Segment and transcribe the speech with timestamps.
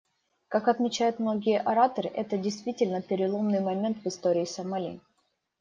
[0.47, 4.99] Как отмечают многие ораторы, это действительно переломный момент в истории Сомали.